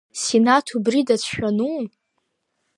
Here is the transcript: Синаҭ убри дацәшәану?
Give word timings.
Синаҭ 0.21 0.67
убри 0.77 1.07
дацәшәану? 1.07 1.75